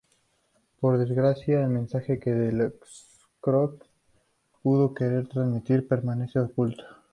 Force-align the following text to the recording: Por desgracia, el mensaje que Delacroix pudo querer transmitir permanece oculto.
Por 0.79 0.97
desgracia, 0.97 1.61
el 1.61 1.69
mensaje 1.69 2.17
que 2.19 2.31
Delacroix 2.31 3.83
pudo 4.63 4.95
querer 4.95 5.27
transmitir 5.27 5.87
permanece 5.87 6.39
oculto. 6.39 6.83